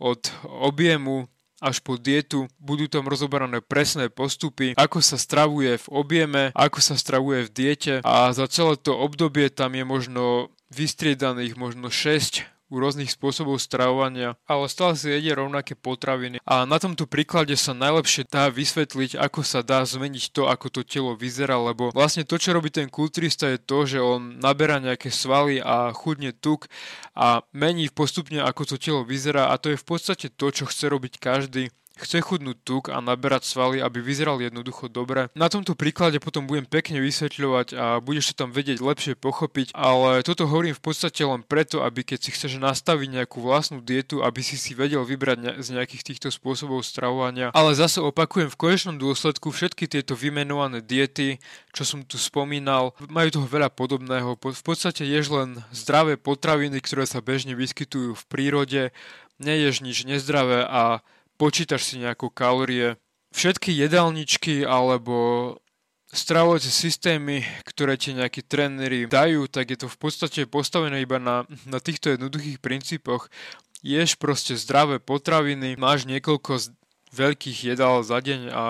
od 0.00 0.32
objemu 0.48 1.28
až 1.64 1.80
po 1.80 1.96
dietu. 1.96 2.48
Budú 2.60 2.88
tam 2.88 3.08
rozoberané 3.08 3.64
presné 3.64 4.12
postupy, 4.12 4.76
ako 4.76 5.00
sa 5.00 5.16
stravuje 5.16 5.80
v 5.80 5.86
objeme, 5.88 6.42
ako 6.52 6.78
sa 6.80 6.96
stravuje 6.98 7.48
v 7.48 7.50
diete 7.52 7.94
a 8.04 8.32
za 8.36 8.44
celé 8.48 8.76
to 8.76 8.92
obdobie 8.92 9.48
tam 9.48 9.72
je 9.72 9.84
možno 9.84 10.52
vystriedaných 10.74 11.54
možno 11.54 11.88
6 11.88 12.53
u 12.72 12.80
rôznych 12.80 13.12
spôsobov 13.12 13.60
stravovania, 13.60 14.34
ale 14.48 14.66
stále 14.72 14.96
si 14.96 15.12
jedie 15.12 15.36
rovnaké 15.36 15.76
potraviny. 15.76 16.40
A 16.48 16.64
na 16.64 16.80
tomto 16.80 17.04
príklade 17.04 17.54
sa 17.54 17.76
najlepšie 17.76 18.26
dá 18.26 18.48
vysvetliť, 18.48 19.20
ako 19.20 19.40
sa 19.44 19.60
dá 19.60 19.84
zmeniť 19.84 20.32
to, 20.32 20.48
ako 20.48 20.72
to 20.72 20.80
telo 20.82 21.12
vyzerá, 21.14 21.60
lebo 21.60 21.92
vlastne 21.92 22.24
to, 22.24 22.40
čo 22.40 22.56
robí 22.56 22.72
ten 22.72 22.88
kulturista 22.88 23.52
je 23.52 23.58
to, 23.60 23.84
že 23.84 23.98
on 24.00 24.40
naberá 24.40 24.80
nejaké 24.80 25.12
svaly 25.12 25.60
a 25.60 25.92
chudne 25.92 26.32
tuk 26.32 26.66
a 27.14 27.44
mení 27.52 27.92
postupne, 27.92 28.40
ako 28.42 28.74
to 28.74 28.76
telo 28.80 29.04
vyzerá 29.04 29.52
a 29.52 29.60
to 29.60 29.70
je 29.72 29.78
v 29.78 29.86
podstate 29.86 30.26
to, 30.32 30.46
čo 30.50 30.64
chce 30.66 30.88
robiť 30.88 31.20
každý 31.20 31.70
chce 31.94 32.18
chudnúť 32.20 32.58
tuk 32.66 32.84
a 32.90 32.98
naberať 32.98 33.46
svaly, 33.46 33.78
aby 33.78 34.02
vyzeral 34.02 34.42
jednoducho 34.42 34.90
dobre. 34.90 35.30
Na 35.38 35.46
tomto 35.46 35.78
príklade 35.78 36.18
potom 36.18 36.50
budem 36.50 36.66
pekne 36.66 36.98
vysvetľovať 36.98 37.68
a 37.78 37.84
budeš 38.02 38.34
to 38.34 38.44
tam 38.44 38.50
vedieť 38.50 38.82
lepšie 38.82 39.14
pochopiť, 39.14 39.70
ale 39.72 40.26
toto 40.26 40.50
hovorím 40.50 40.74
v 40.74 40.82
podstate 40.82 41.22
len 41.22 41.46
preto, 41.46 41.86
aby 41.86 42.02
keď 42.02 42.18
si 42.18 42.30
chceš 42.34 42.58
nastaviť 42.58 43.22
nejakú 43.22 43.38
vlastnú 43.38 43.78
dietu, 43.78 44.26
aby 44.26 44.42
si 44.42 44.58
si 44.58 44.74
vedel 44.74 45.06
vybrať 45.06 45.38
ne- 45.38 45.56
z 45.62 45.68
nejakých 45.78 46.02
týchto 46.14 46.28
spôsobov 46.34 46.82
stravovania. 46.82 47.54
Ale 47.54 47.78
zase 47.78 48.02
opakujem, 48.02 48.50
v 48.50 48.58
konečnom 48.58 48.98
dôsledku 48.98 49.54
všetky 49.54 49.86
tieto 49.86 50.18
vymenované 50.18 50.82
diety, 50.82 51.38
čo 51.70 51.86
som 51.86 52.02
tu 52.02 52.18
spomínal, 52.18 52.90
majú 53.06 53.40
toho 53.40 53.46
veľa 53.46 53.70
podobného. 53.70 54.34
V 54.38 54.62
podstate 54.66 55.06
ješ 55.06 55.30
len 55.30 55.62
zdravé 55.70 56.18
potraviny, 56.18 56.82
ktoré 56.82 57.06
sa 57.06 57.22
bežne 57.22 57.54
vyskytujú 57.54 58.18
v 58.18 58.24
prírode, 58.26 58.82
neješ 59.38 59.82
nič 59.82 60.06
nezdravé 60.06 60.62
a 60.66 61.02
počítaš 61.36 61.88
si 61.88 62.02
nejakú 62.02 62.30
kalórie. 62.30 62.96
Všetky 63.34 63.74
jedálničky 63.74 64.62
alebo 64.62 65.58
stravovacie 66.14 66.70
systémy, 66.70 67.42
ktoré 67.66 67.98
ti 67.98 68.14
nejakí 68.14 68.46
tréneri 68.46 69.10
dajú, 69.10 69.50
tak 69.50 69.74
je 69.74 69.78
to 69.84 69.88
v 69.90 69.98
podstate 69.98 70.40
postavené 70.46 71.02
iba 71.02 71.18
na, 71.18 71.42
na 71.66 71.82
týchto 71.82 72.14
jednoduchých 72.14 72.62
princípoch. 72.62 73.26
Ješ 73.82 74.16
proste 74.16 74.54
zdravé 74.54 75.02
potraviny, 75.02 75.74
máš 75.74 76.06
niekoľko 76.06 76.72
veľkých 77.14 77.74
jedál 77.74 78.02
za 78.06 78.18
deň 78.22 78.40
a 78.50 78.64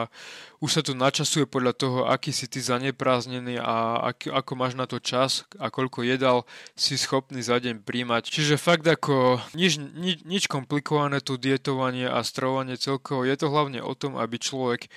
už 0.65 0.81
sa 0.81 0.81
to 0.81 0.97
načasuje 0.97 1.45
podľa 1.45 1.77
toho, 1.77 1.99
aký 2.09 2.33
si 2.33 2.49
ty 2.49 2.65
zanepráznený 2.65 3.61
a 3.61 4.01
ak, 4.17 4.33
ako 4.33 4.53
máš 4.57 4.73
na 4.73 4.89
to 4.89 4.97
čas 4.97 5.45
a 5.61 5.69
koľko 5.69 6.01
jedál 6.01 6.49
si 6.73 6.97
schopný 6.97 7.45
za 7.45 7.61
deň 7.61 7.85
príjmať. 7.85 8.33
Čiže 8.33 8.57
fakt 8.57 8.89
ako 8.89 9.45
nič, 9.53 9.77
nič, 9.77 10.25
nič 10.25 10.49
komplikované 10.49 11.21
tu 11.21 11.37
dietovanie 11.37 12.09
a 12.09 12.25
stravovanie 12.25 12.81
celkovo. 12.81 13.29
Je 13.29 13.37
to 13.37 13.53
hlavne 13.53 13.85
o 13.85 13.93
tom, 13.93 14.17
aby 14.17 14.41
človek 14.41 14.89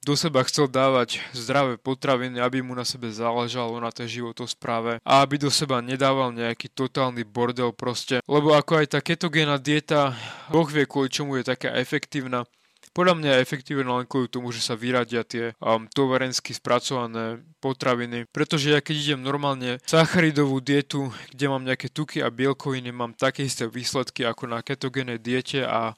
do 0.00 0.16
seba 0.16 0.40
chcel 0.48 0.64
dávať 0.64 1.20
zdravé 1.36 1.76
potraviny, 1.76 2.40
aby 2.40 2.64
mu 2.64 2.72
na 2.72 2.88
sebe 2.88 3.12
záležalo 3.12 3.76
na 3.76 3.92
tej 3.92 4.24
životospráve 4.24 5.04
a 5.04 5.12
aby 5.20 5.36
do 5.36 5.52
seba 5.52 5.84
nedával 5.84 6.32
nejaký 6.32 6.72
totálny 6.72 7.28
bordel 7.28 7.76
proste. 7.76 8.24
Lebo 8.24 8.56
ako 8.56 8.80
aj 8.80 8.96
tá 8.96 9.04
ketogénna 9.04 9.60
dieta, 9.60 10.16
Boh 10.48 10.64
vie 10.64 10.88
kvôli 10.88 11.12
čomu 11.12 11.36
je 11.36 11.52
taká 11.52 11.76
efektívna, 11.76 12.48
podľa 12.90 13.14
mňa 13.18 13.30
je 13.34 13.44
efektívne 13.44 13.86
len 13.86 14.06
kvôli 14.08 14.26
tomu, 14.26 14.50
že 14.50 14.62
sa 14.62 14.74
vyradia 14.74 15.22
tie 15.22 15.54
um, 15.62 15.86
tovarensky 15.90 16.50
spracované 16.54 17.42
potraviny. 17.62 18.26
Pretože 18.30 18.74
ja 18.74 18.80
keď 18.82 18.96
idem 18.96 19.20
normálne 19.22 19.78
sacharidovú 19.86 20.58
dietu, 20.58 21.12
kde 21.30 21.46
mám 21.46 21.62
nejaké 21.62 21.92
tuky 21.92 22.24
a 22.24 22.32
bielkoviny, 22.32 22.90
mám 22.90 23.14
také 23.14 23.46
isté 23.46 23.70
výsledky 23.70 24.26
ako 24.26 24.50
na 24.50 24.58
ketogénej 24.64 25.22
diete 25.22 25.62
a 25.62 25.94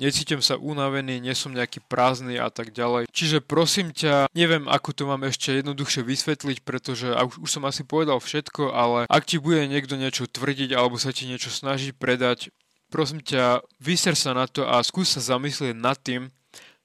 necítim 0.00 0.40
sa 0.40 0.56
unavený, 0.56 1.20
nie 1.20 1.36
som 1.36 1.52
nejaký 1.52 1.84
prázdny 1.84 2.40
a 2.40 2.48
tak 2.48 2.72
ďalej. 2.72 3.06
Čiže 3.12 3.44
prosím 3.44 3.92
ťa, 3.92 4.32
neviem 4.32 4.64
ako 4.66 4.96
to 4.96 5.02
mám 5.04 5.22
ešte 5.28 5.60
jednoduchšie 5.60 6.02
vysvetliť, 6.02 6.58
pretože 6.64 7.12
už, 7.12 7.44
už 7.44 7.50
som 7.50 7.62
asi 7.68 7.84
povedal 7.84 8.16
všetko, 8.16 8.72
ale 8.72 9.04
ak 9.06 9.28
ti 9.28 9.36
bude 9.36 9.60
niekto 9.68 10.00
niečo 10.00 10.24
tvrdiť 10.24 10.72
alebo 10.72 10.96
sa 10.96 11.12
ti 11.12 11.28
niečo 11.28 11.52
snaží 11.52 11.92
predať, 11.92 12.48
prosím 12.90 13.22
ťa, 13.22 13.62
vyser 13.78 14.18
sa 14.18 14.34
na 14.34 14.50
to 14.50 14.66
a 14.66 14.82
skús 14.82 15.14
sa 15.14 15.22
zamyslieť 15.22 15.78
nad 15.78 15.96
tým, 15.96 16.28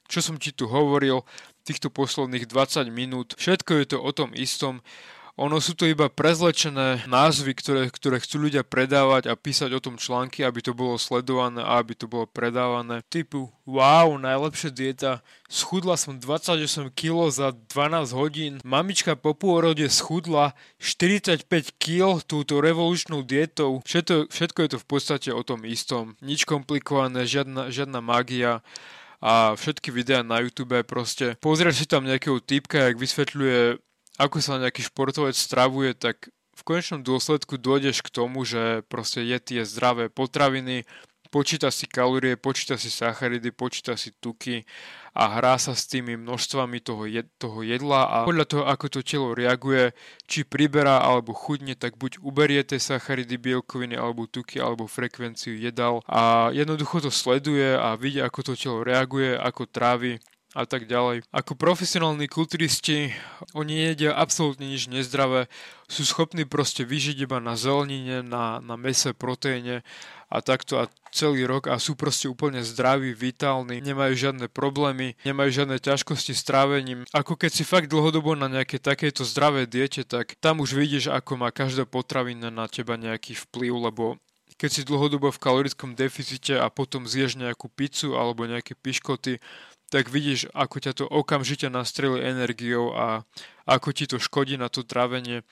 čo 0.06 0.22
som 0.22 0.38
ti 0.38 0.54
tu 0.54 0.70
hovoril, 0.70 1.26
týchto 1.66 1.90
posledných 1.90 2.46
20 2.46 2.94
minút. 2.94 3.34
Všetko 3.42 3.72
je 3.82 3.86
to 3.90 3.98
o 3.98 4.12
tom 4.14 4.32
istom. 4.38 4.86
Ono 5.36 5.60
sú 5.60 5.76
to 5.76 5.84
iba 5.84 6.08
prezlečené 6.08 7.04
názvy, 7.12 7.60
ktoré, 7.60 7.92
ktoré 7.92 8.24
chcú 8.24 8.48
ľudia 8.48 8.64
predávať 8.64 9.28
a 9.28 9.36
písať 9.36 9.68
o 9.76 9.84
tom 9.84 10.00
články, 10.00 10.48
aby 10.48 10.64
to 10.64 10.72
bolo 10.72 10.96
sledované 10.96 11.60
a 11.60 11.84
aby 11.84 11.92
to 11.92 12.08
bolo 12.08 12.24
predávané. 12.24 13.04
Typu, 13.12 13.52
wow, 13.68 14.16
najlepšia 14.16 14.72
dieta, 14.72 15.20
schudla 15.52 16.00
som 16.00 16.16
28 16.16 16.88
kg 16.96 17.28
za 17.28 17.52
12 17.52 18.16
hodín, 18.16 18.54
mamička 18.64 19.20
po 19.20 19.36
pôrode 19.36 19.84
schudla 19.92 20.56
45 20.80 21.44
kg 21.84 22.24
túto 22.24 22.64
revolučnou 22.64 23.20
dietou. 23.20 23.84
Všetko, 23.84 24.32
všetko 24.32 24.60
je 24.64 24.70
to 24.72 24.78
v 24.80 24.88
podstate 24.88 25.30
o 25.36 25.44
tom 25.44 25.68
istom. 25.68 26.16
Nič 26.24 26.48
komplikované, 26.48 27.28
žiadna, 27.28 27.76
žiadna 27.76 28.00
magia 28.00 28.64
a 29.20 29.52
všetky 29.60 29.92
videá 29.92 30.24
na 30.24 30.40
YouTube 30.40 30.80
proste 30.88 31.36
pozrieš 31.44 31.84
si 31.84 31.86
tam 31.92 32.08
nejakého 32.08 32.40
typka, 32.40 32.88
jak 32.88 32.96
vysvetľuje 32.96 33.84
ako 34.16 34.40
sa 34.40 34.62
nejaký 34.62 34.88
športovec 34.88 35.36
stravuje, 35.36 35.92
tak 35.96 36.32
v 36.56 36.62
konečnom 36.64 37.04
dôsledku 37.04 37.60
dojdeš 37.60 38.00
k 38.00 38.14
tomu, 38.14 38.48
že 38.48 38.88
proste 38.88 39.20
je 39.28 39.38
tie 39.44 39.62
zdravé 39.68 40.08
potraviny, 40.08 40.88
počíta 41.36 41.68
si 41.68 41.84
kalórie, 41.84 42.40
počíta 42.40 42.80
si 42.80 42.88
sacharidy, 42.88 43.52
počíta 43.52 44.00
si 44.00 44.16
tuky 44.24 44.64
a 45.12 45.36
hrá 45.36 45.60
sa 45.60 45.76
s 45.76 45.84
tými 45.84 46.16
množstvami 46.16 46.80
toho, 46.80 47.04
jed, 47.12 47.28
toho 47.36 47.60
jedla 47.60 48.08
a 48.08 48.16
podľa 48.24 48.46
toho, 48.48 48.64
ako 48.64 48.86
to 48.88 49.00
telo 49.04 49.36
reaguje, 49.36 49.92
či 50.32 50.48
priberá 50.48 51.04
alebo 51.04 51.36
chudne, 51.36 51.76
tak 51.76 52.00
buď 52.00 52.24
uberie 52.24 52.64
tie 52.64 52.80
sacharidy, 52.80 53.36
bielkoviny 53.36 54.00
alebo 54.00 54.32
tuky 54.32 54.64
alebo 54.64 54.88
frekvenciu 54.88 55.60
jedal 55.60 56.00
a 56.08 56.56
jednoducho 56.56 57.04
to 57.04 57.12
sleduje 57.12 57.76
a 57.76 58.00
vidí, 58.00 58.24
ako 58.24 58.40
to 58.40 58.54
telo 58.56 58.80
reaguje, 58.88 59.36
ako 59.36 59.68
trávi 59.68 60.24
a 60.56 60.64
tak 60.64 60.88
ďalej. 60.88 61.28
Ako 61.36 61.60
profesionálni 61.60 62.32
kulturisti, 62.32 63.12
oni 63.52 63.92
jedia 63.92 64.16
absolútne 64.16 64.72
nič 64.72 64.88
nezdravé, 64.88 65.52
sú 65.92 66.08
schopní 66.08 66.48
proste 66.48 66.88
vyžiť 66.88 67.28
iba 67.28 67.44
na 67.44 67.60
zelenine, 67.60 68.24
na, 68.24 68.64
na 68.64 68.80
mese, 68.80 69.12
proteíne 69.12 69.84
a 70.32 70.40
takto 70.40 70.80
a 70.80 70.90
celý 71.12 71.44
rok 71.44 71.68
a 71.68 71.76
sú 71.78 71.94
proste 72.00 72.32
úplne 72.32 72.64
zdraví, 72.64 73.12
vitálni, 73.12 73.84
nemajú 73.84 74.16
žiadne 74.16 74.48
problémy, 74.48 75.20
nemajú 75.28 75.64
žiadne 75.64 75.78
ťažkosti 75.78 76.32
s 76.32 76.48
trávením. 76.48 77.04
Ako 77.12 77.36
keď 77.36 77.52
si 77.52 77.64
fakt 77.68 77.92
dlhodobo 77.92 78.34
na 78.34 78.48
nejakej 78.48 78.80
takejto 78.80 79.28
zdravej 79.28 79.68
diete, 79.68 80.02
tak 80.08 80.40
tam 80.40 80.64
už 80.64 80.74
vidíš, 80.74 81.12
ako 81.12 81.36
má 81.36 81.52
každá 81.52 81.84
potravina 81.84 82.48
na 82.48 82.66
teba 82.72 82.96
nejaký 82.96 83.36
vplyv, 83.38 83.92
lebo 83.92 84.06
keď 84.56 84.70
si 84.72 84.82
dlhodobo 84.88 85.36
v 85.36 85.44
kalorickom 85.44 86.00
deficite 86.00 86.56
a 86.56 86.72
potom 86.72 87.04
zješ 87.04 87.36
nejakú 87.36 87.68
pizzu 87.68 88.16
alebo 88.16 88.48
nejaké 88.48 88.72
piškoty, 88.72 89.44
tak 89.96 90.12
vidíš, 90.12 90.52
ako 90.52 90.76
ťa 90.84 90.92
to 90.92 91.06
okamžite 91.08 91.72
nastrelí 91.72 92.20
energiou 92.20 92.92
a 92.92 93.24
ako 93.64 93.96
ti 93.96 94.12
to 94.12 94.20
škodí 94.20 94.60
na 94.60 94.68
to 94.68 94.84
trávenie. 94.84 95.48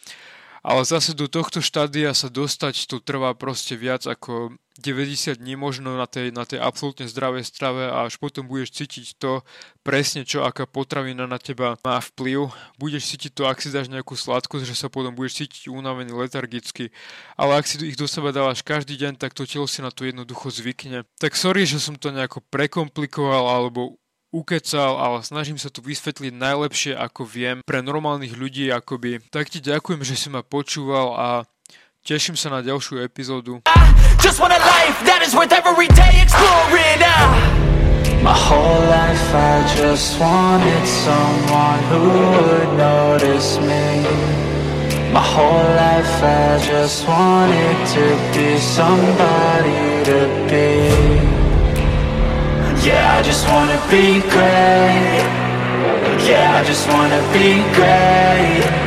Ale 0.64 0.84
zase 0.84 1.16
do 1.16 1.32
tohto 1.32 1.64
štádia 1.64 2.12
sa 2.12 2.28
dostať 2.28 2.92
to 2.92 3.00
trvá 3.00 3.36
proste 3.36 3.76
viac 3.76 4.04
ako 4.08 4.56
90 4.80 5.44
dní 5.44 5.60
možno 5.60 6.00
na 6.00 6.08
tej, 6.08 6.32
na 6.32 6.48
tej 6.48 6.64
absolútne 6.64 7.04
zdravej 7.06 7.44
strave 7.46 7.88
a 7.88 8.08
až 8.08 8.16
potom 8.16 8.48
budeš 8.48 8.72
cítiť 8.84 9.20
to 9.20 9.44
presne, 9.84 10.24
čo 10.24 10.48
aká 10.48 10.64
potravina 10.64 11.28
na 11.28 11.36
teba 11.36 11.76
má 11.84 12.00
vplyv. 12.00 12.48
Budeš 12.80 13.16
cítiť 13.16 13.32
to, 13.36 13.44
ak 13.48 13.60
si 13.60 13.76
dáš 13.76 13.92
nejakú 13.92 14.16
sladkosť, 14.16 14.66
že 14.66 14.76
sa 14.76 14.88
potom 14.88 15.12
budeš 15.12 15.44
cítiť 15.44 15.68
unavený, 15.68 16.16
letargicky. 16.16 16.96
Ale 17.36 17.60
ak 17.60 17.68
si 17.68 17.80
ich 17.84 18.00
do 18.00 18.08
seba 18.08 18.32
dávaš 18.32 18.64
každý 18.64 18.96
deň, 18.96 19.20
tak 19.20 19.36
to 19.36 19.44
telo 19.44 19.68
si 19.68 19.84
na 19.84 19.92
to 19.92 20.08
jednoducho 20.08 20.48
zvykne. 20.48 21.04
Tak 21.20 21.36
sorry, 21.36 21.68
že 21.68 21.84
som 21.84 22.00
to 22.00 22.10
nejako 22.10 22.40
prekomplikoval 22.50 23.52
alebo 23.52 24.00
ukecal, 24.34 24.98
ale 24.98 25.22
snažím 25.22 25.62
sa 25.62 25.70
tu 25.70 25.86
vysvetliť 25.86 26.34
najlepšie, 26.34 26.98
ako 26.98 27.22
viem, 27.24 27.62
pre 27.62 27.86
normálnych 27.86 28.34
ľudí 28.34 28.74
akoby. 28.74 29.22
Tak 29.30 29.54
ti 29.54 29.62
ďakujem, 29.62 30.02
že 30.02 30.18
si 30.18 30.28
ma 30.34 30.42
počúval 30.42 31.14
a 31.14 31.28
teším 32.02 32.34
sa 32.34 32.50
na 32.50 32.66
ďalšiu 32.66 33.06
epizódu. 33.06 33.62
My 38.24 38.32
whole 38.32 38.80
life 38.88 39.36
I 39.36 39.68
just 39.76 40.16
wanted 40.16 40.88
someone 40.88 41.84
who 41.92 42.08
would 42.08 42.72
notice 42.80 43.60
me 43.60 43.84
My 45.14 45.22
whole 45.22 45.70
life 45.76 46.24
I 46.24 46.58
just 46.66 47.08
wanted 47.08 47.78
to 47.94 48.06
be 48.34 48.58
somebody 48.58 49.78
to 50.10 50.20
be 50.50 51.43
Yeah, 52.86 53.18
I 53.18 53.22
just 53.22 53.48
wanna 53.48 53.80
be 53.90 54.20
great. 54.30 55.24
Yeah, 56.28 56.60
I 56.60 56.64
just 56.66 56.86
wanna 56.90 57.22
be 57.32 57.64
great 57.74 58.83